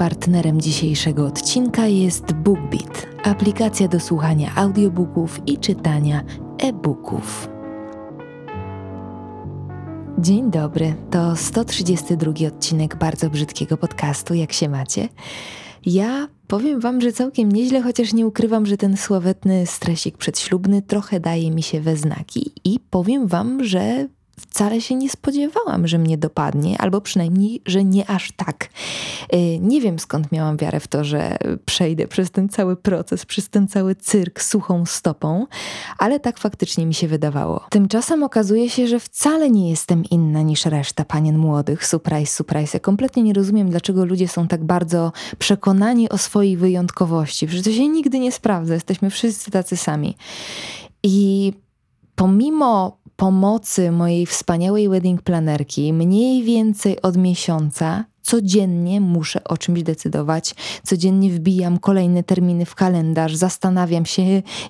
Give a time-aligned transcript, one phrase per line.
[0.00, 6.24] Partnerem dzisiejszego odcinka jest BookBeat, aplikacja do słuchania audiobooków i czytania
[6.58, 7.48] e-booków.
[10.18, 14.34] Dzień dobry, to 132 odcinek bardzo brzydkiego podcastu.
[14.34, 15.08] Jak się macie?
[15.86, 21.20] Ja powiem Wam, że całkiem nieźle, chociaż nie ukrywam, że ten sławetny stresik przedślubny trochę
[21.20, 24.08] daje mi się we znaki i powiem Wam, że
[24.40, 28.68] wcale się nie spodziewałam, że mnie dopadnie, albo przynajmniej, że nie aż tak.
[29.34, 33.48] Y, nie wiem skąd miałam wiarę w to, że przejdę przez ten cały proces, przez
[33.48, 35.46] ten cały cyrk suchą stopą,
[35.98, 37.66] ale tak faktycznie mi się wydawało.
[37.70, 41.86] Tymczasem okazuje się, że wcale nie jestem inna niż reszta panien młodych.
[41.86, 42.70] Surprise, surprise.
[42.74, 47.46] Ja kompletnie nie rozumiem, dlaczego ludzie są tak bardzo przekonani o swojej wyjątkowości.
[47.46, 48.74] Przecież to się nigdy nie sprawdza.
[48.74, 50.16] Jesteśmy wszyscy tacy sami.
[51.02, 51.52] I
[52.14, 60.54] pomimo pomocy mojej wspaniałej wedding planerki mniej więcej od miesiąca codziennie muszę o czymś decydować,
[60.82, 64.22] codziennie wbijam kolejne terminy w kalendarz, zastanawiam się,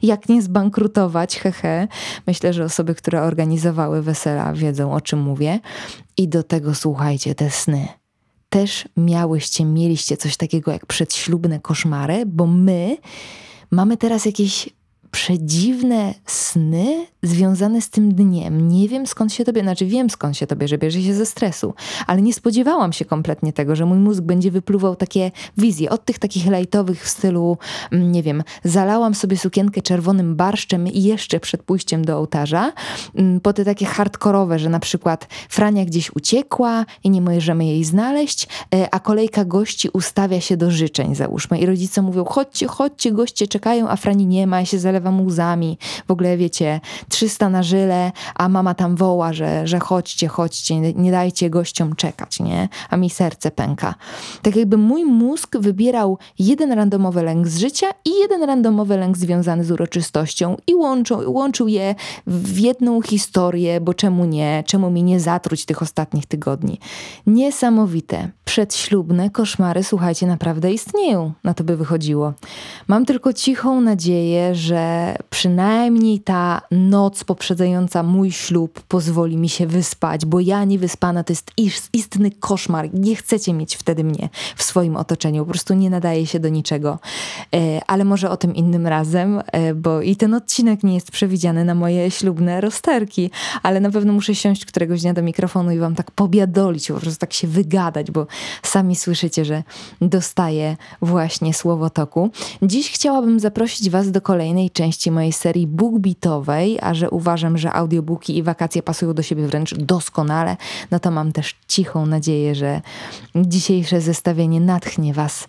[0.02, 1.88] jak nie zbankrutować, hehe.
[2.26, 5.60] Myślę, że osoby, które organizowały wesela, wiedzą o czym mówię.
[6.16, 7.88] I do tego słuchajcie, te sny.
[8.48, 12.96] Też miałyście, mieliście coś takiego jak przedślubne koszmary, bo my
[13.70, 14.68] mamy teraz jakieś
[15.11, 18.69] przedziwne sny związane z tym dniem.
[18.69, 21.75] Nie wiem skąd się tobie, znaczy wiem skąd się tobie, że bierze się ze stresu,
[22.06, 26.19] ale nie spodziewałam się kompletnie tego, że mój mózg będzie wypluwał takie wizje, od tych
[26.19, 27.58] takich lajtowych w stylu,
[27.92, 32.72] mm, nie wiem, zalałam sobie sukienkę czerwonym barszczem jeszcze przed pójściem do ołtarza,
[33.14, 37.84] mm, po te takie hardkorowe, że na przykład Frania gdzieś uciekła i nie możemy jej
[37.84, 43.12] znaleźć, e, a kolejka gości ustawia się do życzeń, załóżmy, i rodzice mówią, chodźcie, chodźcie,
[43.12, 48.12] goście czekają, a Frani nie ma, się zalewam łzami, w ogóle wiecie, 300 na żyle,
[48.34, 52.68] a mama tam woła, że, że chodźcie, chodźcie, nie dajcie gościom czekać, nie?
[52.90, 53.94] A mi serce pęka.
[54.42, 59.64] Tak jakby mój mózg wybierał jeden randomowy lęk z życia i jeden randomowy lęk związany
[59.64, 61.94] z uroczystością i łączył, łączył je
[62.26, 64.64] w jedną historię, bo czemu nie?
[64.66, 66.78] Czemu mi nie zatruć tych ostatnich tygodni?
[67.26, 68.30] Niesamowite.
[68.50, 71.33] Przedślubne koszmary, słuchajcie, naprawdę istnieją.
[71.44, 72.33] Na to by wychodziło.
[72.88, 80.27] Mam tylko cichą nadzieję, że przynajmniej ta noc poprzedzająca mój ślub pozwoli mi się wyspać,
[80.27, 81.53] bo ja niewyspana to jest
[81.93, 82.94] istny koszmar.
[82.94, 86.99] Nie chcecie mieć wtedy mnie w swoim otoczeniu, po prostu nie nadaje się do niczego.
[87.55, 91.65] E, ale może o tym innym razem, e, bo i ten odcinek nie jest przewidziany
[91.65, 93.31] na moje ślubne rozterki,
[93.62, 97.21] ale na pewno muszę siąść któregoś dnia do mikrofonu i wam tak pobiadolić, po prostu
[97.21, 98.27] tak się wygadać, bo
[98.62, 99.62] sami słyszycie, że
[100.00, 102.30] dostaję właśnie słowotoku.
[102.62, 108.36] Dziś chciałabym zaprosić was do kolejnej części mojej serii BookBeatowej, a że uważam, że audiobooki
[108.36, 110.56] i wakacje pasują do siebie wręcz doskonale,
[110.90, 112.80] no to mam też cichą nadzieję, że
[113.36, 115.48] dzisiejsze zestawienie natchnie Was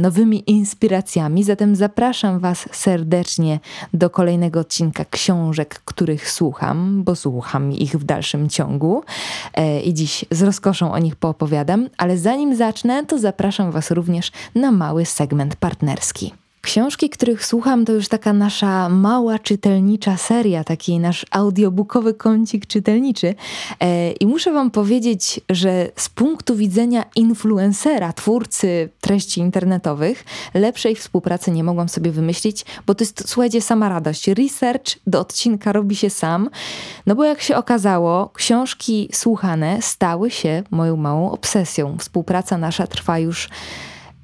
[0.00, 1.44] nowymi inspiracjami.
[1.44, 3.60] Zatem zapraszam Was serdecznie
[3.94, 9.02] do kolejnego odcinka książek, których słucham, bo słucham ich w dalszym ciągu
[9.54, 14.32] e, i dziś z rozkoszą o nich poopowiadam, ale zanim zacznę, to zapraszam Was również
[14.54, 16.45] na mały segment partnerski.
[16.66, 23.34] Książki, których słucham, to już taka nasza mała czytelnicza seria, taki nasz audiobookowy kącik czytelniczy.
[23.80, 30.24] E, I muszę Wam powiedzieć, że z punktu widzenia influencera, twórcy treści internetowych,
[30.54, 34.28] lepszej współpracy nie mogłam sobie wymyślić, bo to jest, słuchajcie, sama radość.
[34.28, 36.50] Research do odcinka robi się sam,
[37.06, 41.96] no bo jak się okazało, książki słuchane stały się moją małą obsesją.
[41.98, 43.48] Współpraca nasza trwa już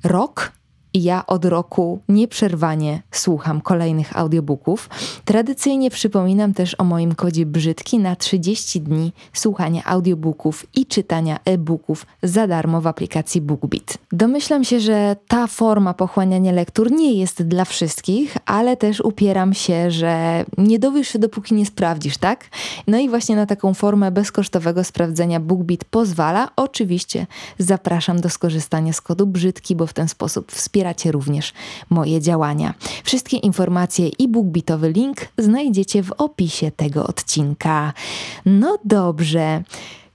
[0.05, 0.53] rok
[0.95, 4.89] i ja od roku nieprzerwanie słucham kolejnych audiobooków.
[5.25, 12.07] Tradycyjnie przypominam też o moim kodzie brzydki na 30 dni słuchania audiobooków i czytania e-booków
[12.23, 13.99] za darmo w aplikacji BookBeat.
[14.13, 19.91] Domyślam się, że ta forma pochłaniania lektur nie jest dla wszystkich, ale też upieram się,
[19.91, 22.45] że nie dowiesz się dopóki nie sprawdzisz, tak?
[22.87, 26.49] No i właśnie na taką formę bezkosztowego sprawdzenia BookBeat pozwala.
[26.57, 27.27] Oczywiście
[27.59, 31.53] zapraszam do skorzystania z kodu brzydki, bo w ten sposób wspiera wspieracie również
[31.91, 32.75] moje działania.
[33.05, 37.93] Wszystkie informacje i BookBeatowy link znajdziecie w opisie tego odcinka.
[38.47, 39.63] No dobrze,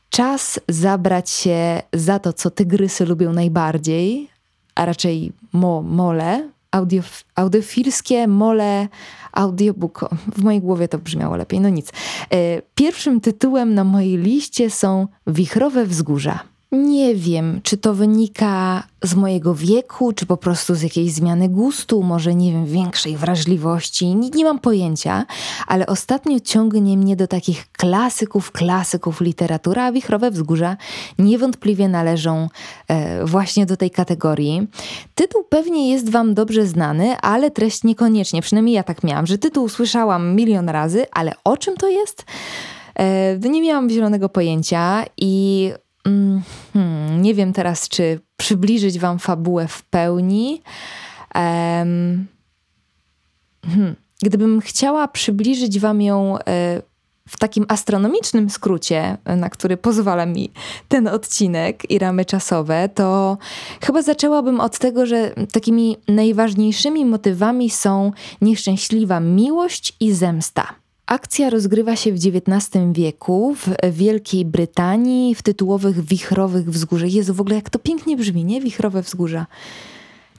[0.10, 4.30] czas zabrać się za to, co tygrysy lubią najbardziej,
[4.76, 7.02] a raczej mo, mole, audio,
[7.36, 8.88] audiofilskie mole
[9.32, 10.10] audiobook.
[10.36, 11.92] W mojej głowie to brzmiało lepiej, no nic.
[12.32, 16.57] E, pierwszym tytułem na mojej liście są Wichrowe Wzgórza.
[16.72, 22.04] Nie wiem, czy to wynika z mojego wieku, czy po prostu z jakiejś zmiany gustu,
[22.04, 25.26] może nie wiem, większej wrażliwości, nie, nie, mam pojęcia,
[25.68, 30.78] ale ostatnio ciągnie mnie do takich klasyków, klasyków literatury, a Wichrowe Wzgórza
[31.20, 32.50] niewątpliwie należą
[32.88, 34.68] e, właśnie do tej kategorii.
[35.16, 39.70] Tytuł pewnie jest Wam dobrze znany, ale treść niekoniecznie, przynajmniej ja tak miałam, że tytuł
[39.70, 42.26] słyszałam milion razy, ale o czym to jest?
[43.00, 45.72] E, nie miałam zielonego pojęcia i
[46.74, 50.62] hmm, nie wiem teraz, czy przybliżyć Wam fabułę w pełni.
[51.36, 52.28] Um,
[53.66, 56.82] hmm, gdybym chciała przybliżyć Wam ją e,
[57.28, 60.52] w takim astronomicznym skrócie, na który pozwala mi
[60.88, 63.38] ten odcinek i ramy czasowe, to
[63.82, 68.12] chyba zaczęłabym od tego, że takimi najważniejszymi motywami są
[68.42, 70.87] nieszczęśliwa miłość i zemsta.
[71.08, 77.14] Akcja rozgrywa się w XIX wieku w Wielkiej Brytanii, w tytułowych wichrowych wzgórzach.
[77.14, 78.62] Jezu, w ogóle jak to pięknie brzmi, nie?
[78.62, 79.46] Wichrowe wzgórza.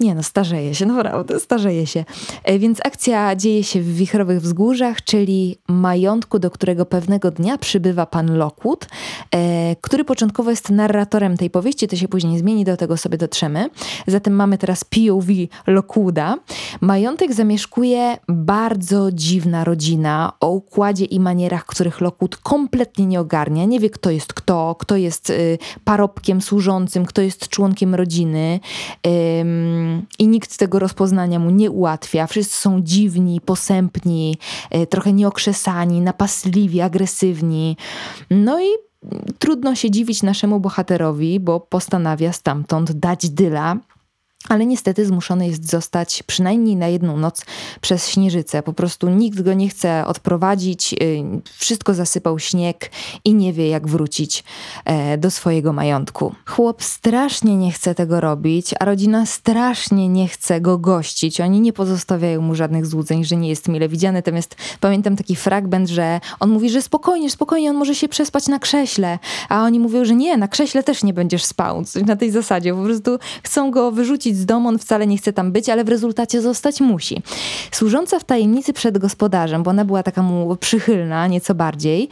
[0.00, 2.04] Nie no, starzeje się, naprawdę, starzeje się.
[2.44, 8.06] E, więc akcja dzieje się w Wichrowych Wzgórzach, czyli majątku, do którego pewnego dnia przybywa
[8.06, 8.86] pan Lockwood,
[9.30, 13.70] e, który początkowo jest narratorem tej powieści, to się później zmieni, do tego sobie dotrzemy.
[14.06, 15.32] Zatem mamy teraz POV
[15.66, 16.36] Lockwooda.
[16.80, 23.64] Majątek zamieszkuje bardzo dziwna rodzina o układzie i manierach, których Lockwood kompletnie nie ogarnia.
[23.64, 28.60] Nie wie, kto jest kto, kto jest y, parobkiem służącym, kto jest członkiem rodziny
[30.18, 32.26] i nikt tego rozpoznania mu nie ułatwia.
[32.26, 34.38] Wszyscy są dziwni, posępni,
[34.70, 37.76] e, trochę nieokrzesani, napastliwi, agresywni.
[38.30, 38.66] No i
[39.38, 43.76] trudno się dziwić naszemu bohaterowi, bo postanawia stamtąd dać dyla
[44.48, 47.44] ale niestety zmuszony jest zostać przynajmniej na jedną noc
[47.80, 48.62] przez śnieżycę.
[48.62, 51.24] Po prostu nikt go nie chce odprowadzić, y,
[51.58, 52.90] wszystko zasypał śnieg
[53.24, 54.44] i nie wie, jak wrócić
[54.84, 56.34] e, do swojego majątku.
[56.46, 61.40] Chłop strasznie nie chce tego robić, a rodzina strasznie nie chce go gościć.
[61.40, 64.18] Oni nie pozostawiają mu żadnych złudzeń, że nie jest mile widziany.
[64.18, 68.58] Natomiast pamiętam taki fragment, że on mówi, że spokojnie, spokojnie, on może się przespać na
[68.58, 69.18] krześle,
[69.48, 71.84] a oni mówią, że nie, na krześle też nie będziesz spał.
[72.06, 72.74] Na tej zasadzie.
[72.74, 75.88] Po prostu chcą go wyrzucić z domu, on wcale nie chce tam być, ale w
[75.88, 77.22] rezultacie zostać musi.
[77.70, 82.08] Służąca w tajemnicy przed gospodarzem, bo ona była taka mu przychylna, nieco bardziej,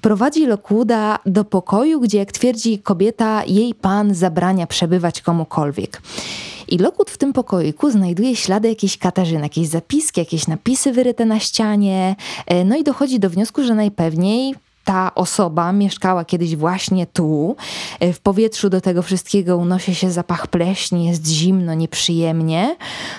[0.00, 6.02] prowadzi Lokwooda do pokoju, gdzie, jak twierdzi kobieta, jej pan zabrania przebywać komukolwiek.
[6.68, 11.40] I Lockwood w tym pokoiku znajduje ślady jakiejś Katarzyny, jakieś zapiski, jakieś napisy wyryte na
[11.40, 12.16] ścianie,
[12.46, 14.54] e, no i dochodzi do wniosku, że najpewniej
[14.90, 17.56] ta osoba mieszkała kiedyś właśnie tu.
[18.00, 22.76] E, w powietrzu do tego wszystkiego unosi się zapach pleśni, jest zimno, nieprzyjemnie.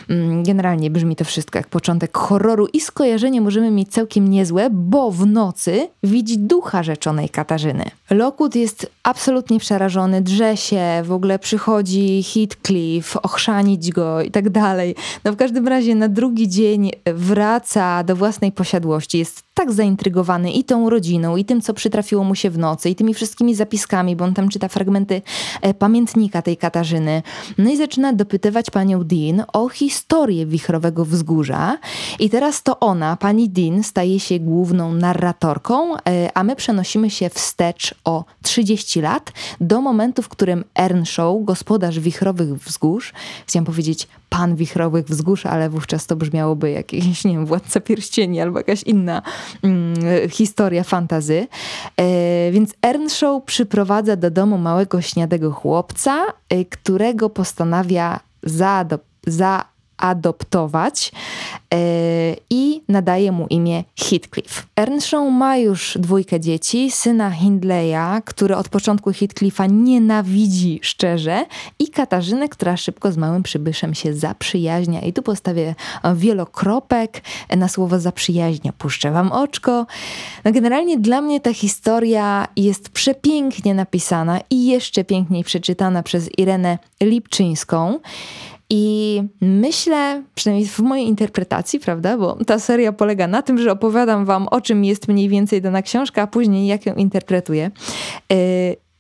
[0.10, 5.12] Mm, generalnie brzmi to wszystko jak początek horroru i skojarzenie możemy mieć całkiem niezłe, bo
[5.12, 7.86] w nocy widzi ducha rzeczonej Katarzyny.
[8.10, 14.96] Lockwood jest absolutnie przerażony, drze się, w ogóle przychodzi Heathcliff, ochrzanić go i tak dalej.
[15.24, 20.64] No w każdym razie na drugi dzień wraca do własnej posiadłości, jest tak zaintrygowany i
[20.64, 24.26] tą rodziną, i tym, co przytrafiło mu się w nocy, i tymi wszystkimi zapiskami, bo
[24.26, 25.22] on tam czyta fragmenty
[25.62, 27.24] e, pamiętnika tej Katarzyny.
[27.58, 31.78] No i zaczyna dopytywać panią Dean o historię wichrowego wzgórza.
[32.20, 36.02] I teraz to ona, pani Dean, staje się główną narratorką, e,
[36.34, 39.32] a my przenosimy się wstecz o 30 lat
[39.62, 43.14] do momentu, w którym Earnshaw, gospodarz wichrowych wzgórz,
[43.48, 48.60] chciałam powiedzieć pan wichrowych wzgórz, ale wówczas to brzmiałoby jakiś, nie wiem, władca pierścieni albo
[48.60, 49.22] jakaś inna
[49.64, 51.48] mm, historia fantazy.
[51.98, 59.66] E, więc Earnshaw przyprowadza do domu małego śniadego chłopca, e, którego postanawia zaadoptować za
[60.02, 61.12] adoptować
[61.72, 61.80] yy,
[62.50, 64.68] i nadaje mu imię Heathcliff.
[64.76, 71.46] Earnshaw ma już dwójkę dzieci, syna Hindleya, który od początku Heathcliffa nienawidzi szczerze
[71.80, 75.02] i Katarzynę, która szybko z małym przybyszem się zaprzyjaźnia.
[75.02, 75.76] I tu postawię
[76.16, 77.22] wielokropek
[77.58, 78.74] na słowo zaprzyjaźnia.
[78.78, 79.86] Puszczę wam oczko.
[80.46, 86.78] No generalnie dla mnie ta historia jest przepięknie napisana i jeszcze piękniej przeczytana przez Irenę
[87.02, 88.00] Lipczyńską.
[88.74, 94.26] I myślę, przynajmniej w mojej interpretacji, prawda, bo ta seria polega na tym, że opowiadam
[94.26, 97.72] wam, o czym jest mniej więcej dana książka, a później jak ją interpretuję.
[98.30, 98.38] Yy,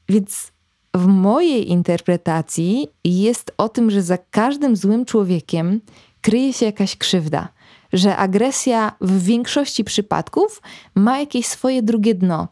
[0.10, 0.52] więc
[0.96, 5.82] w mojej interpretacji jest o tym, że za każdym złym człowiekiem
[6.22, 7.48] kryje się jakaś krzywda.
[7.94, 10.62] Że agresja w większości przypadków
[10.96, 12.48] ma jakieś swoje drugie dno.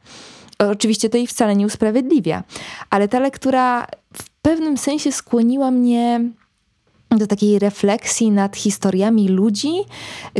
[0.59, 2.43] Oczywiście to jej wcale nie usprawiedliwia,
[2.89, 6.21] ale ta lektura w pewnym sensie skłoniła mnie
[7.17, 9.71] do takiej refleksji nad historiami ludzi,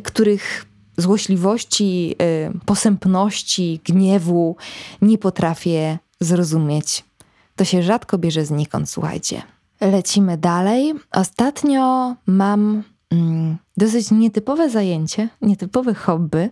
[0.03, 0.65] których
[0.97, 4.55] złośliwości, y, posępności, gniewu
[5.01, 7.03] nie potrafię zrozumieć.
[7.55, 9.41] to się rzadko bierze znikąd, słuchajcie.
[9.81, 10.93] Lecimy dalej.
[11.11, 16.49] Ostatnio mam mm, dosyć nietypowe zajęcie, nietypowe hobby.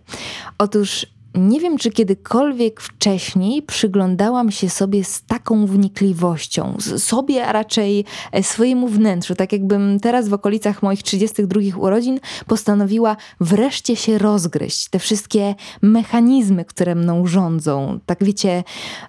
[0.58, 1.06] Otóż
[1.38, 8.42] nie wiem, czy kiedykolwiek wcześniej przyglądałam się sobie z taką wnikliwością, sobie, a raczej e,
[8.42, 9.34] swojemu wnętrzu.
[9.34, 14.88] Tak jakbym teraz w okolicach moich 32 urodzin postanowiła wreszcie się rozgryźć.
[14.88, 17.98] Te wszystkie mechanizmy, które mną rządzą.
[18.06, 18.64] Tak wiecie,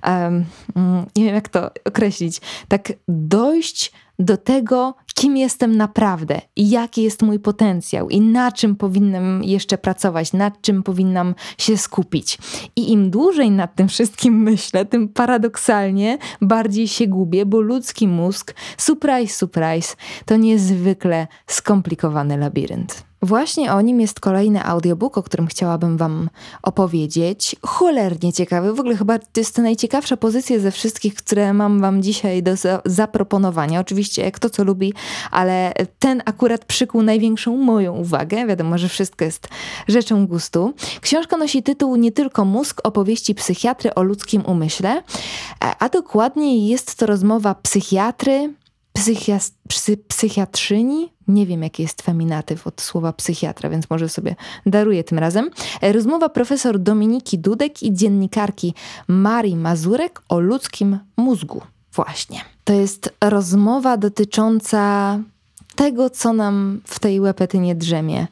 [0.07, 0.45] um,
[1.15, 7.21] nie wiem jak to określić, tak dojść do tego, kim jestem naprawdę i jaki jest
[7.21, 12.37] mój potencjał i na czym powinnam jeszcze pracować, nad czym powinnam się skupić.
[12.75, 18.55] I im dłużej nad tym wszystkim myślę, tym paradoksalnie bardziej się gubię, bo ludzki mózg,
[18.77, 19.95] surprise, surprise,
[20.25, 23.08] to niezwykle skomplikowany labirynt.
[23.21, 26.29] Właśnie o nim jest kolejny audiobook, o którym chciałabym Wam
[26.63, 27.55] opowiedzieć.
[27.65, 28.73] Cholernie ciekawy.
[28.73, 32.55] W ogóle chyba to jest to najciekawsza pozycja ze wszystkich, które mam Wam dzisiaj do
[32.55, 33.79] za zaproponowania.
[33.79, 34.93] Oczywiście kto co lubi,
[35.31, 38.47] ale ten akurat przykuł największą moją uwagę.
[38.47, 39.47] Wiadomo, że wszystko jest
[39.87, 40.73] rzeczą gustu.
[41.01, 45.03] Książka nosi tytuł Nie tylko mózg, opowieści psychiatry o ludzkim umyśle,
[45.79, 48.53] a dokładniej jest to rozmowa psychiatry,
[48.99, 55.03] psychia, psy, psychiatrzyni, nie wiem jaki jest feminatyw od słowa psychiatra, więc może sobie daruję
[55.03, 55.49] tym razem.
[55.81, 58.73] Rozmowa profesor Dominiki Dudek i dziennikarki
[59.07, 61.61] Marii Mazurek o ludzkim mózgu.
[61.93, 62.41] Właśnie.
[62.63, 65.19] To jest rozmowa dotycząca
[65.75, 68.27] tego, co nam w tej łepetynie drzemie.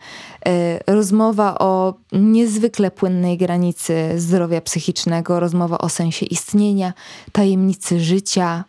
[0.45, 6.93] E, rozmowa o niezwykle płynnej granicy zdrowia psychicznego, rozmowa o sensie istnienia,
[7.31, 8.63] tajemnicy życia,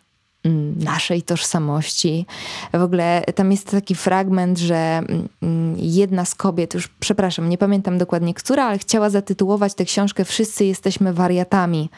[0.79, 2.25] naszej tożsamości.
[2.73, 5.01] W ogóle tam jest taki fragment, że
[5.41, 10.25] mm, jedna z kobiet, już przepraszam, nie pamiętam dokładnie która, ale chciała zatytułować tę książkę
[10.25, 11.89] Wszyscy jesteśmy wariatami,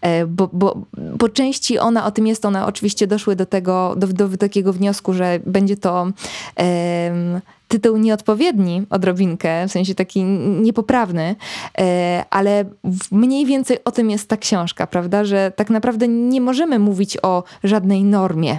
[0.00, 0.82] e, bo, bo
[1.18, 5.12] po części ona o tym jest, one oczywiście doszły do tego, do, do takiego wniosku,
[5.12, 7.40] że będzie to um,
[7.72, 11.36] tytuł nieodpowiedni odrobinkę, w sensie taki niepoprawny,
[11.78, 12.64] e, ale
[13.12, 15.24] mniej więcej o tym jest ta książka, prawda?
[15.24, 18.58] Że tak naprawdę nie możemy mówić o żadnej normie,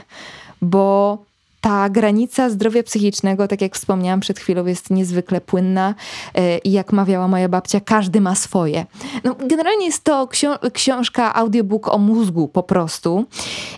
[0.62, 1.17] bo
[1.63, 5.96] ta granica zdrowia psychicznego, tak jak wspomniałam przed chwilą, jest niezwykle płynna
[6.36, 8.86] e, i jak mawiała moja babcia, każdy ma swoje.
[9.24, 13.25] No, generalnie jest to ksio książka, audiobook o mózgu po prostu.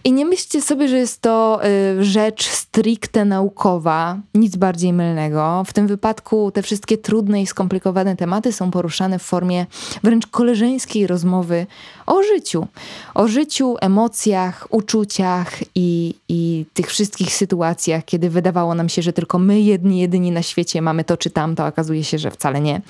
[0.04, 5.64] I nie myślcie sobie, że jest to e, rzecz stricte naukowa, nic bardziej mylnego.
[5.68, 9.66] W tym wypadku te wszystkie trudne i skomplikowane tematy są poruszane w formie
[10.04, 11.68] wręcz koleżeńskiej rozmowy
[12.06, 12.68] o życiu.
[13.14, 17.75] O życiu, emocjach, uczuciach i, i tych wszystkich sytuacjach,
[18.06, 21.68] kiedy wydawało nam się, że tylko my jedni, jedyni na świecie mamy to czy tamto,
[21.68, 22.82] okazuje się, że wcale nie.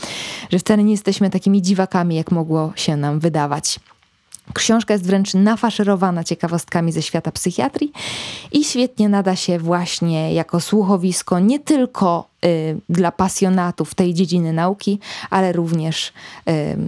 [0.51, 3.80] Że wcale nie jesteśmy takimi dziwakami, jak mogło się nam wydawać.
[4.54, 7.92] Książka jest wręcz nafaszerowana ciekawostkami ze świata psychiatrii
[8.51, 15.00] i świetnie nada się właśnie jako słuchowisko nie tylko y, dla pasjonatów tej dziedziny nauki,
[15.30, 16.12] ale również y,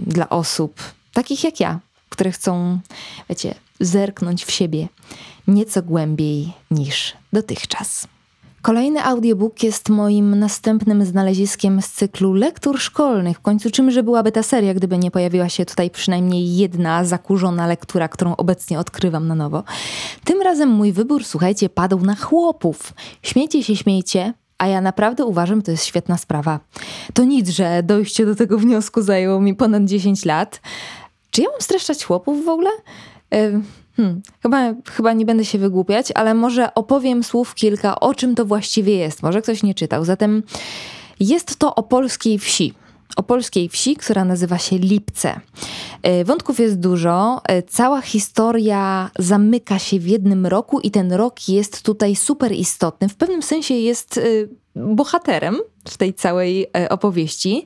[0.06, 0.80] dla osób
[1.12, 1.78] takich jak ja,
[2.08, 2.78] które chcą,
[3.28, 4.88] wiecie, zerknąć w siebie
[5.48, 8.08] nieco głębiej niż dotychczas.
[8.62, 13.36] Kolejny audiobook jest moim następnym znaleziskiem z cyklu lektur szkolnych.
[13.36, 18.08] W końcu czymże byłaby ta seria, gdyby nie pojawiła się tutaj przynajmniej jedna zakurzona lektura,
[18.08, 19.64] którą obecnie odkrywam na nowo.
[20.24, 22.94] Tym razem mój wybór, słuchajcie, padł na chłopów.
[23.22, 26.60] Śmiejcie się, śmiejcie, a ja naprawdę uważam, to jest świetna sprawa.
[27.14, 30.60] To nic, że dojście do tego wniosku zajęło mi ponad 10 lat.
[31.30, 32.70] Czy ja mam streszczać chłopów w ogóle?
[33.98, 38.44] Hmm, chyba, chyba nie będę się wygłupiać, ale może opowiem słów kilka, o czym to
[38.44, 39.22] właściwie jest.
[39.22, 40.04] Może ktoś nie czytał.
[40.04, 40.42] Zatem
[41.20, 42.74] jest to o polskiej wsi.
[43.16, 45.40] O polskiej wsi, która nazywa się Lipce.
[46.02, 47.40] E, wątków jest dużo.
[47.44, 53.08] E, cała historia zamyka się w jednym roku, i ten rok jest tutaj super istotny.
[53.08, 54.22] W pewnym sensie jest e,
[54.78, 55.56] bohaterem
[55.88, 57.64] w tej całej e, opowieści,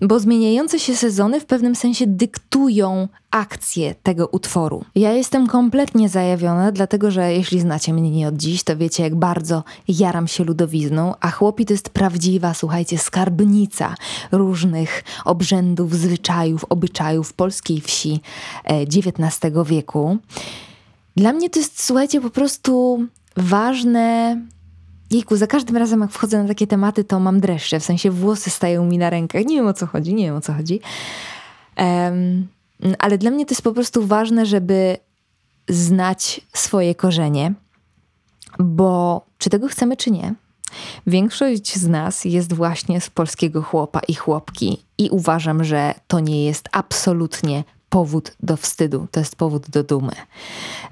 [0.00, 4.84] bo zmieniające się sezony w pewnym sensie dyktują akcję tego utworu.
[4.94, 9.14] Ja jestem kompletnie zajawiona, dlatego że jeśli znacie mnie nie od dziś, to wiecie jak
[9.14, 13.94] bardzo jaram się ludowizną, a chłopi to jest prawdziwa, słuchajcie, skarbnica
[14.32, 18.20] różnych obrzędów, zwyczajów, obyczajów polskiej wsi
[18.64, 20.18] XIX e, wieku.
[21.16, 22.98] Dla mnie to jest, słuchajcie, po prostu
[23.36, 24.36] ważne
[25.10, 28.50] Jejku, za każdym razem jak wchodzę na takie tematy, to mam dreszcze, w sensie włosy
[28.50, 29.44] stają mi na rękach.
[29.44, 30.80] Nie wiem o co chodzi, nie wiem o co chodzi.
[31.76, 32.48] Um,
[32.98, 34.96] ale dla mnie to jest po prostu ważne, żeby
[35.68, 37.54] znać swoje korzenie,
[38.58, 40.34] bo czy tego chcemy, czy nie,
[41.06, 46.44] większość z nas jest właśnie z polskiego chłopa i chłopki, i uważam, że to nie
[46.44, 50.12] jest absolutnie powód do wstydu, to jest powód do dumy.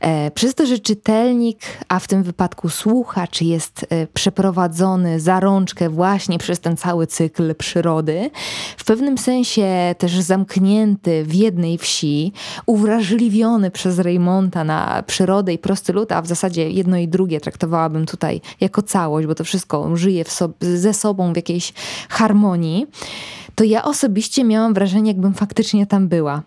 [0.00, 5.88] E, przez to, że czytelnik, a w tym wypadku słuchacz, jest e, przeprowadzony za rączkę
[5.88, 8.30] właśnie przez ten cały cykl przyrody,
[8.76, 12.32] w pewnym sensie też zamknięty w jednej wsi,
[12.66, 18.06] uwrażliwiony przez Reymonta na przyrodę i prosty lud, a w zasadzie jedno i drugie traktowałabym
[18.06, 21.72] tutaj jako całość, bo to wszystko żyje so ze sobą w jakiejś
[22.08, 22.86] harmonii,
[23.54, 26.42] to ja osobiście miałam wrażenie, jakbym faktycznie tam była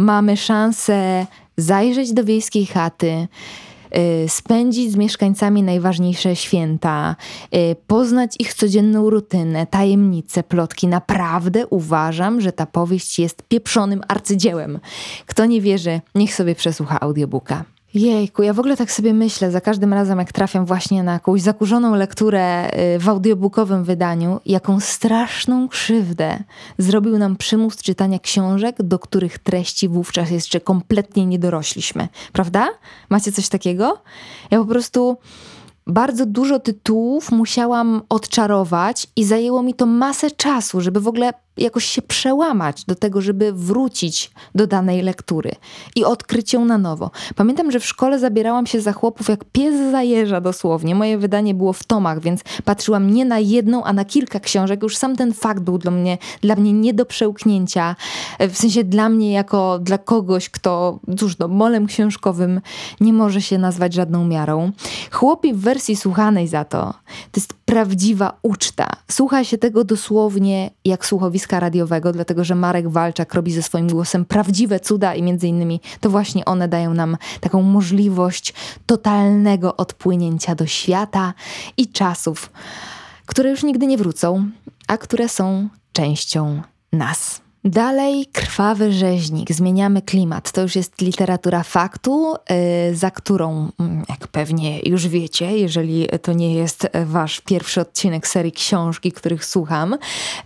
[0.00, 1.26] mamy szansę
[1.56, 3.28] zajrzeć do wiejskiej chaty,
[4.24, 7.16] y, spędzić z mieszkańcami najważniejsze święta,
[7.54, 10.86] y, poznać ich codzienną rutynę, tajemnice, plotki.
[10.88, 14.80] Naprawdę uważam, że ta powieść jest pieprzonym arcydziełem.
[15.26, 17.64] Kto nie wierzy, niech sobie przesłucha audiobooka.
[17.94, 21.42] Jejku, ja w ogóle tak sobie myślę za każdym razem, jak trafiam właśnie na jakąś
[21.42, 26.38] zakurzoną lekturę y, w audiobookowym wydaniu, jaką straszną krzywdę
[26.78, 32.08] zrobił nam przymus czytania książek, do których treści wówczas jeszcze kompletnie nie dorośliśmy.
[32.32, 32.68] Prawda?
[33.08, 34.02] Macie coś takiego?
[34.50, 35.16] Ja po prostu
[35.86, 41.84] bardzo dużo tytułów musiałam odczarować i zajęło mi to masę czasu, żeby w ogóle jakoś
[41.84, 45.50] się przełamać do tego, żeby wrócić do danej lektury
[45.96, 47.10] i odkryć ją na nowo.
[47.36, 50.94] Pamiętam, że w szkole zabierałam się za chłopów jak pies zajeża dosłownie.
[50.94, 54.82] Moje wydanie było w tomach, więc patrzyłam nie na jedną, a na kilka książek.
[54.82, 57.96] Już sam ten fakt był dla mnie, dla mnie nie do przełknięcia.
[58.40, 62.60] W sensie dla mnie jako dla kogoś, kto, cóż no, molem książkowym
[63.00, 64.72] nie może się nazwać żadną miarą.
[65.10, 66.94] Chłopi w wersji słuchanej za to,
[67.32, 68.88] to jest prawdziwa uczta.
[69.10, 74.24] Słucha się tego dosłownie jak słuchowiska radiowego, dlatego że Marek Walczak robi ze swoim głosem
[74.24, 78.54] prawdziwe cuda i między innymi to właśnie one dają nam taką możliwość
[78.86, 81.34] totalnego odpłynięcia do świata
[81.76, 82.50] i czasów,
[83.26, 84.50] które już nigdy nie wrócą,
[84.86, 86.62] a które są częścią
[86.92, 87.40] nas.
[87.64, 90.52] Dalej krwawy rzeźnik, zmieniamy klimat.
[90.52, 92.34] To już jest literatura faktu,
[92.90, 98.26] y, za którą, mm, jak pewnie już wiecie, jeżeli to nie jest wasz pierwszy odcinek
[98.26, 99.94] serii książki, których słucham,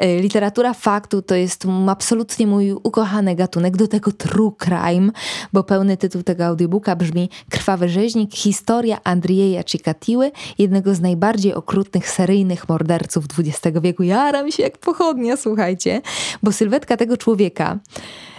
[0.03, 5.11] y, literatura faktu to jest absolutnie mój ukochany gatunek, do tego true crime,
[5.53, 12.11] bo pełny tytuł tego audiobooka brzmi Krwawy rzeźnik, historia Andrieja Cikatiły, jednego z najbardziej okrutnych
[12.11, 14.03] seryjnych morderców XX wieku.
[14.03, 16.03] Jaram się jak pochodnia, słuchajcie,
[16.43, 17.79] bo sylwetka tego człowieka.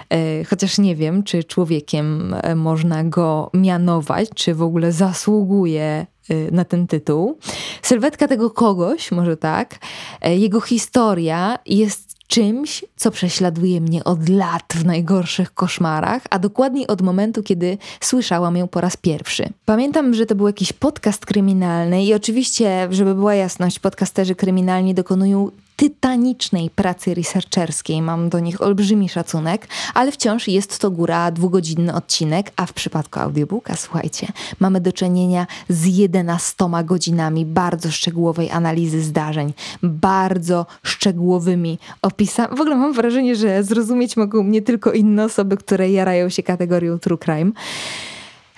[0.10, 6.36] E, chociaż nie wiem, czy człowiekiem e, można go mianować, czy w ogóle zasługuje e,
[6.52, 7.38] na ten tytuł.
[7.82, 9.80] Sylwetka tego kogoś, może tak,
[10.22, 17.02] jego historia jest czymś, co prześladuje mnie od lat w najgorszych koszmarach, a dokładniej od
[17.02, 19.50] momentu, kiedy słyszałam ją po raz pierwszy.
[19.66, 25.52] Pamiętam, że to był jakiś podcast kryminalny i oczywiście, żeby była jasność, podcasterzy kryminalni dokonują
[25.76, 28.02] tytanicznej pracy researcherskiej.
[28.02, 33.20] Mam do nich olbrzymi szacunek, ale wciąż jest to góra dwugodzinny odcinek, a w przypadku
[33.20, 34.28] audiobooka, słuchajcie,
[34.60, 42.58] mamy do czynienia z 11 godzinami bardzo szczegółowej analizy zdarzeń, bardzo szczegółowymi opisami.
[42.58, 47.00] W ogóle mam wrażenie, że zrozumieć mogą mnie tylko inne osoby, które jarają się kategorią
[47.00, 47.52] true crime.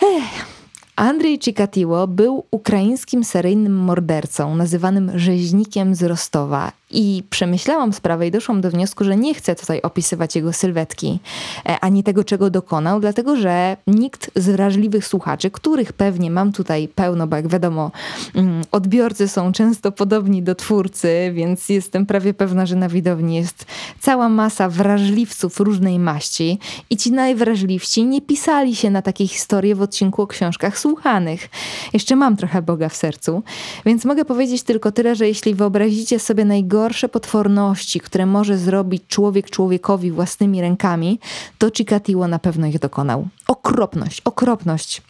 [0.01, 0.57] Ech.
[0.97, 8.61] Andrzej Cikatiło był ukraińskim seryjnym mordercą, nazywanym rzeźnikiem z Rostowa i przemyślałam sprawę i doszłam
[8.61, 11.19] do wniosku, że nie chcę tutaj opisywać jego sylwetki,
[11.65, 16.87] e, ani tego, czego dokonał, dlatego że nikt z wrażliwych słuchaczy, których pewnie mam tutaj
[16.87, 17.91] pełno, bo jak wiadomo,
[18.35, 23.65] mm, odbiorcy są często podobni do twórcy, więc jestem prawie pewna, że na widowni jest
[23.99, 29.81] cała masa wrażliwców różnej maści i ci najwrażliwsi nie pisali się na takie historie w
[29.81, 31.49] odcinku o książkach słuchanych.
[31.93, 33.43] Jeszcze mam trochę Boga w sercu,
[33.85, 39.03] więc mogę powiedzieć tylko tyle, że jeśli wyobrazicie sobie najgorsze najgorsze potworności, które może zrobić
[39.07, 41.19] człowiek człowiekowi własnymi rękami,
[41.57, 43.27] to Chikatilo na pewno ich dokonał.
[43.47, 45.01] Okropność, okropność.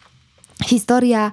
[0.64, 1.32] Historia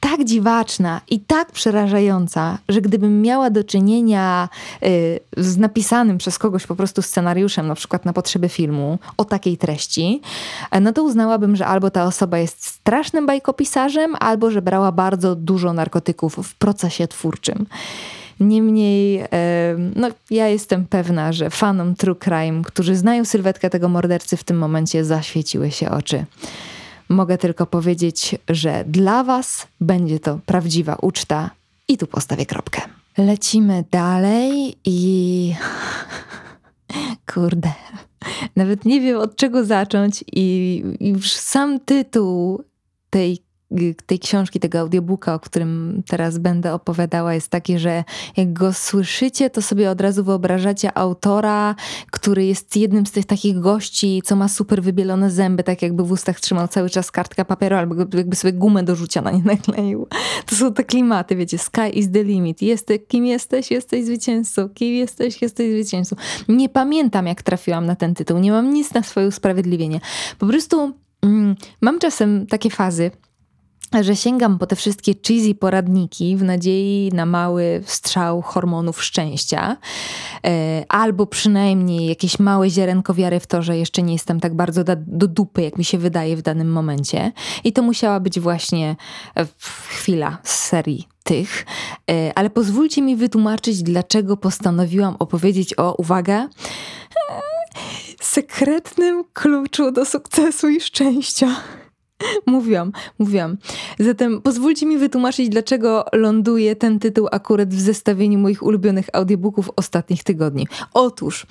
[0.00, 4.48] tak dziwaczna i tak przerażająca, że gdybym miała do czynienia
[4.82, 9.56] y, z napisanym przez kogoś po prostu scenariuszem, na przykład na potrzeby filmu, o takiej
[9.56, 10.20] treści,
[10.70, 15.34] e, no to uznałabym, że albo ta osoba jest strasznym bajkopisarzem, albo że brała bardzo
[15.34, 17.66] dużo narkotyków w procesie twórczym.
[18.40, 19.24] Niemniej,
[19.96, 24.58] no, ja jestem pewna, że fanom True Crime, którzy znają sylwetkę tego mordercy, w tym
[24.58, 26.24] momencie zaświeciły się oczy.
[27.08, 31.50] Mogę tylko powiedzieć, że dla Was będzie to prawdziwa uczta
[31.88, 32.82] i tu postawię kropkę.
[33.18, 35.54] Lecimy dalej i.
[37.34, 37.72] Kurde.
[38.56, 42.64] Nawet nie wiem od czego zacząć, i już sam tytuł
[43.10, 43.45] tej
[44.06, 48.04] tej książki, tego audiobooka, o którym teraz będę opowiadała, jest taki, że
[48.36, 51.74] jak go słyszycie, to sobie od razu wyobrażacie autora,
[52.10, 56.12] który jest jednym z tych takich gości, co ma super wybielone zęby, tak jakby w
[56.12, 60.06] ustach trzymał cały czas kartkę papieru, albo jakby sobie gumę do rzucia nie nakleił.
[60.46, 62.62] To są te klimaty, wiecie, sky is the limit.
[62.62, 63.70] Jesteś, kim jesteś?
[63.70, 64.68] Jesteś zwycięzcą.
[64.68, 65.42] Kim jesteś?
[65.42, 66.16] Jesteś zwycięzcą.
[66.48, 68.38] Nie pamiętam, jak trafiłam na ten tytuł.
[68.38, 70.00] Nie mam nic na swoje usprawiedliwienie.
[70.38, 73.10] Po prostu mm, mam czasem takie fazy,
[74.00, 79.76] że sięgam po te wszystkie cheesy poradniki w nadziei na mały strzał hormonów szczęścia,
[80.46, 84.84] e, albo przynajmniej jakieś małe ziarenko wiary w to, że jeszcze nie jestem tak bardzo
[84.84, 84.96] do,
[85.28, 87.32] dupy, jak mi się wydaje w danym momencie.
[87.64, 88.96] I to musiała być właśnie
[89.36, 89.46] e,
[89.88, 91.66] chwila z serii tych,
[92.10, 96.48] e, ale pozwólcie mi wytłumaczyć, dlaczego postanowiłam opowiedzieć o, uwaga,
[98.20, 101.56] sekretnym kluczu do sukcesu i szczęścia.
[102.46, 103.56] Mówiłam, mówiłam.
[103.98, 110.24] Zatem pozwólcie mi wytłumaczyć, dlaczego ląduje ten tytuł akurat w zestawieniu moich ulubionych audiobooków ostatnich
[110.24, 110.66] tygodni.
[110.94, 111.46] Otóż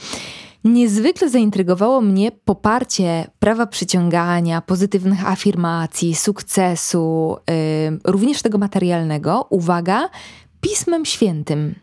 [0.63, 10.10] niezwykle zaintrygowało mnie poparcie prawa przyciągania, pozytywnych afirmacji, sukcesu, yy, również tego materialnego, uwaga,
[10.62, 11.75] Pismem Świętym.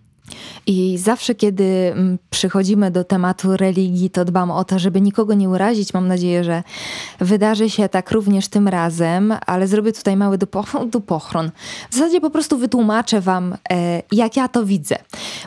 [0.66, 5.48] I zawsze, kiedy mm, przychodzimy do tematu religii, to dbam o to, żeby nikogo nie
[5.48, 5.94] urazić.
[5.94, 6.62] Mam nadzieję, że
[7.20, 10.38] wydarzy się tak również tym razem, ale zrobię tutaj mały
[10.92, 11.50] dupochron.
[11.90, 14.96] W zasadzie po prostu wytłumaczę Wam, e, jak ja to widzę.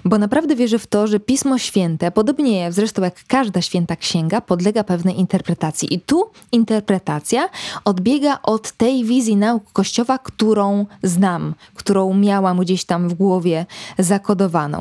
[0.05, 4.83] Bo naprawdę wierzę w to, że Pismo Święte, podobnie zresztą jak każda święta księga, podlega
[4.83, 5.93] pewnej interpretacji.
[5.93, 7.49] I tu interpretacja
[7.85, 13.65] odbiega od tej wizji nauk Kościoła, którą znam, którą miałam gdzieś tam w głowie
[13.99, 14.74] zakodowaną.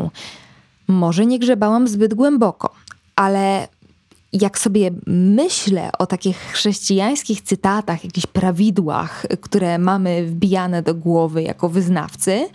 [0.89, 2.71] Może nie grzebałam zbyt głęboko,
[3.17, 3.69] ale
[4.35, 11.69] jak sobie myślę o takich chrześcijańskich cytatach, jakichś prawidłach, które mamy wbijane do głowy jako
[11.69, 12.49] wyznawcy,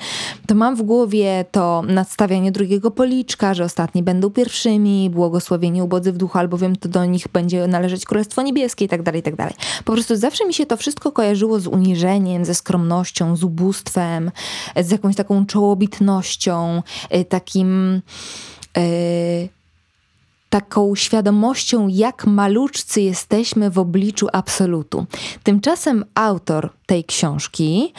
[0.47, 6.17] to mam w głowie to nadstawianie drugiego policzka, że ostatni będą pierwszymi, błogosławieni ubodzy w
[6.17, 9.53] duchu, albowiem to do nich będzie należeć Królestwo Niebieskie i tak dalej, tak dalej.
[9.85, 14.31] Po prostu zawsze mi się to wszystko kojarzyło z uniżeniem, ze skromnością, z ubóstwem,
[14.75, 16.83] z jakąś taką czołobitnością,
[17.15, 18.01] y, takim...
[18.77, 19.58] Yy,
[20.49, 25.05] taką świadomością, jak maluczcy jesteśmy w obliczu absolutu.
[25.43, 27.93] Tymczasem autor tej książki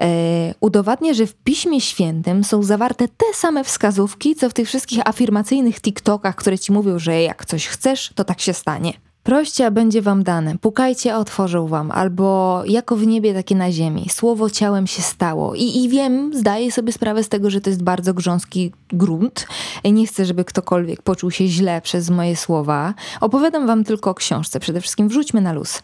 [0.00, 5.08] e, udowadnia, że w Piśmie Świętym są zawarte te same wskazówki, co w tych wszystkich
[5.08, 8.92] afirmacyjnych TikTokach, które ci mówią, że jak coś chcesz, to tak się stanie.
[9.26, 10.58] Proście, a będzie wam dane.
[10.58, 11.90] Pukajcie, a otworzą wam.
[11.90, 14.06] Albo jako w niebie, takie na ziemi.
[14.10, 15.54] Słowo ciałem się stało.
[15.54, 19.46] I, I wiem, zdaję sobie sprawę z tego, że to jest bardzo grząski grunt.
[19.84, 22.94] Nie chcę, żeby ktokolwiek poczuł się źle przez moje słowa.
[23.20, 24.60] Opowiadam wam tylko o książce.
[24.60, 25.82] Przede wszystkim wrzućmy na luz.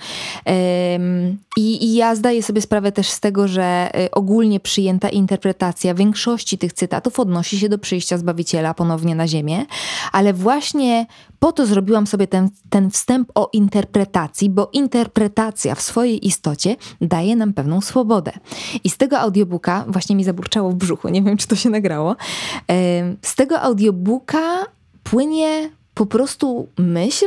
[1.56, 6.58] I, I ja zdaję sobie sprawę też z tego, że y, ogólnie przyjęta interpretacja większości
[6.58, 9.66] tych cytatów odnosi się do przyjścia Zbawiciela ponownie na ziemię.
[10.12, 11.06] Ale właśnie
[11.42, 17.36] po to zrobiłam sobie ten, ten wstęp o interpretacji, bo interpretacja w swojej istocie daje
[17.36, 18.32] nam pewną swobodę.
[18.84, 22.16] I z tego audiobooka, właśnie mi zaburczało w brzuchu, nie wiem czy to się nagrało,
[23.22, 24.66] z tego audiobooka
[25.02, 27.26] płynie po prostu myśl,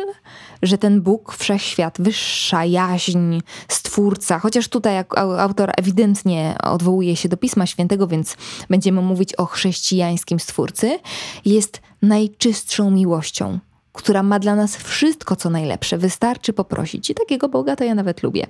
[0.61, 5.03] że ten Bóg, wszechświat, wyższa jaźń, stwórca, chociaż tutaj
[5.37, 8.37] autor ewidentnie odwołuje się do Pisma Świętego, więc
[8.69, 10.99] będziemy mówić o chrześcijańskim stwórcy,
[11.45, 13.59] jest najczystszą miłością,
[13.95, 15.97] która ma dla nas wszystko, co najlepsze.
[15.97, 17.09] Wystarczy poprosić.
[17.09, 18.47] I takiego Boga to ja nawet lubię.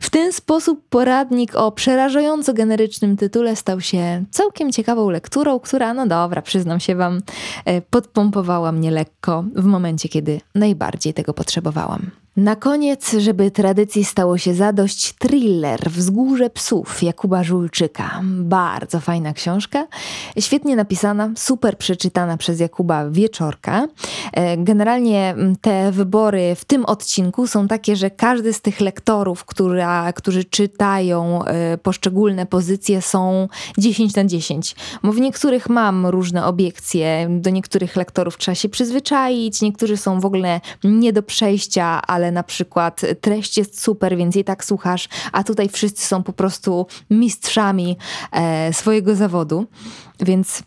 [0.00, 6.06] W ten sposób poradnik o przerażająco generycznym tytule stał się całkiem ciekawą lekturą, która, no
[6.06, 7.20] dobra, przyznam się Wam,
[7.64, 12.10] e, podpompowała mnie lekko w momencie, kiedy najbardziej tego potrzebowałam.
[12.36, 18.20] Na koniec, żeby tradycji stało się zadość, thriller Wzgórze psów Jakuba Żulczyka.
[18.24, 19.86] Bardzo fajna książka,
[20.40, 23.88] świetnie napisana, super przeczytana przez Jakuba Wieczorka.
[24.32, 29.44] E, generalnie te wybory w tym odcinku są takie, że każdy z tych lektorów,
[30.16, 34.76] którzy czytają e, poszczególne pozycje są 10 na 10.
[35.02, 40.24] Bo w niektórych mam różne obiekcje, do niektórych lektorów trzeba się przyzwyczaić, niektórzy są w
[40.24, 45.44] ogóle nie do przejścia, ale na przykład treść jest super, więc i tak słuchasz, a
[45.44, 47.96] tutaj wszyscy są po prostu mistrzami
[48.32, 49.66] e, swojego zawodu.
[50.20, 50.62] Więc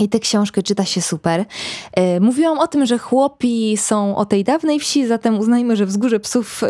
[0.00, 1.44] I tę książkę czyta się super.
[1.92, 6.20] E, mówiłam o tym, że chłopi są o tej dawnej wsi, zatem uznajmy, że Wzgórze
[6.20, 6.68] Psów e,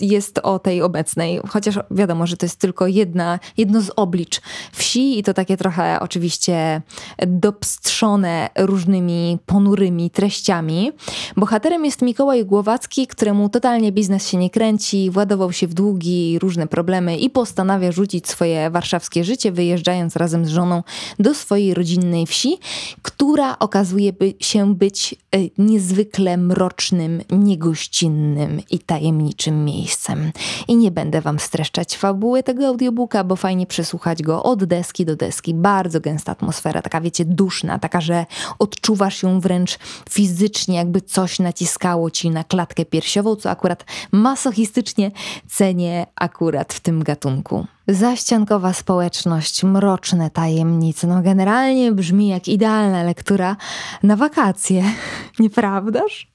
[0.00, 1.40] jest o tej obecnej.
[1.48, 4.40] Chociaż wiadomo, że to jest tylko jedna, jedno z oblicz
[4.72, 6.82] wsi i to takie trochę oczywiście
[7.26, 10.92] dopstrzone różnymi ponurymi treściami.
[11.36, 16.66] Bohaterem jest Mikołaj Głowacki, któremu totalnie biznes się nie kręci, władował się w długi, różne
[16.66, 20.82] problemy i postanawia rzucić swoje warszawskie życie, wyjeżdżając razem z żoną
[21.18, 22.58] do swojej rodzinnej wsi,
[23.02, 30.32] która okazuje się być e, niezwykle mrocznym, niegościnnym i tajemniczym miejscem.
[30.68, 35.16] I nie będę wam streszczać fabuły tego audiobooka, bo fajnie przesłuchać go od deski do
[35.16, 35.54] deski.
[35.54, 38.26] Bardzo gęsta atmosfera, taka wiecie, duszna, taka, że
[38.58, 39.78] odczuwasz ją wręcz
[40.10, 45.10] fizycznie, jakby coś naciskało ci na klatkę piersiową, co akurat masochistycznie
[45.48, 47.66] cenię akurat w tym gatunku.
[47.88, 51.06] Zaściankowa społeczność, mroczne tajemnice.
[51.06, 53.56] No generalnie brzmi jak idealna lektura
[54.02, 54.84] na wakacje,
[55.38, 56.28] nieprawdaż?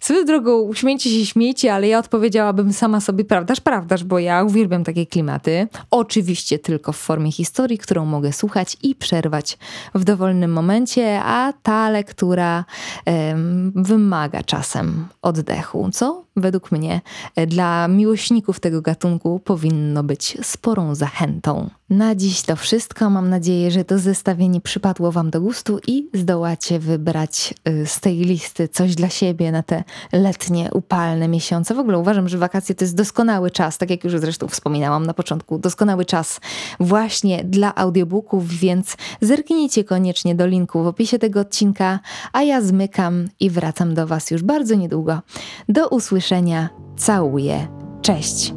[0.00, 4.84] Swoją drogą, śmiejcie się, śmiejcie, ale ja odpowiedziałabym sama sobie prawdaż, prawdaż, bo ja uwielbiam
[4.84, 5.68] takie klimaty.
[5.90, 9.58] Oczywiście tylko w formie historii, którą mogę słuchać i przerwać
[9.94, 12.64] w dowolnym momencie, a ta lektura
[13.06, 17.00] um, wymaga czasem oddechu, co według mnie
[17.36, 21.70] e, dla miłośników tego gatunku powinno być sporą zachętą.
[21.90, 23.10] Na dziś to wszystko.
[23.10, 28.16] Mam nadzieję, że to zestawienie przypadło Wam do gustu i zdołacie wybrać y, z tej
[28.16, 31.74] listy coś dla siebie na te letnie, upalne miesiące.
[31.74, 35.14] W ogóle uważam, że wakacje to jest doskonały czas, tak jak już zresztą wspominałam na
[35.14, 36.40] początku, doskonały czas
[36.80, 42.00] właśnie dla audiobooków, więc zerknijcie koniecznie do linku w opisie tego odcinka,
[42.32, 45.20] a ja zmykam i wracam do Was już bardzo niedługo.
[45.68, 46.68] Do usłyszenia.
[46.96, 47.68] Całuję.
[48.02, 48.54] Cześć.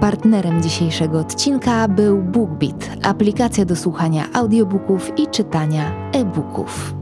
[0.00, 7.01] Partnerem dzisiejszego odcinka był BookBeat, aplikacja do słuchania audiobooków i czytania e-booków.